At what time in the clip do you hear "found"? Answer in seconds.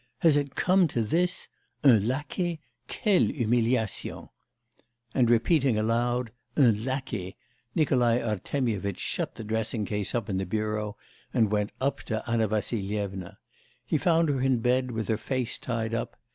13.99-14.29